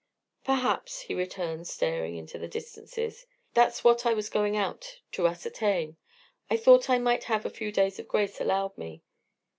[0.43, 3.27] "Perhaps," he returned, staring into the distances.
[3.53, 5.95] "That's what I was going out to ascertain.
[6.49, 9.03] I thought I might have a few days of grace allowed me."